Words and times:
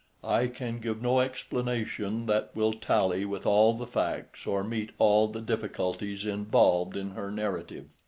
I 0.23 0.47
can 0.47 0.79
give 0.79 0.99
no 0.99 1.19
explanation 1.19 2.25
that 2.25 2.55
will 2.55 2.73
tally 2.73 3.23
with 3.23 3.45
all 3.45 3.75
the 3.75 3.85
facts 3.85 4.47
or 4.47 4.63
meet 4.63 4.89
all 4.97 5.27
the 5.27 5.41
difficulties 5.41 6.25
involved 6.25 6.97
in 6.97 7.11
her 7.11 7.29
narrative. 7.29 7.85